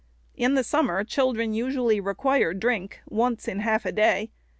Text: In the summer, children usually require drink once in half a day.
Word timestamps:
In 0.35 0.55
the 0.55 0.63
summer, 0.63 1.03
children 1.03 1.53
usually 1.53 1.99
require 1.99 2.55
drink 2.55 3.01
once 3.07 3.47
in 3.47 3.59
half 3.59 3.85
a 3.85 3.91
day. 3.91 4.31